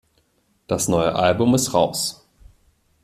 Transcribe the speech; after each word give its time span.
Das 0.65 0.87
neue 0.87 1.13
Album 1.13 1.53
ist 1.53 1.75
raus. 1.75 2.27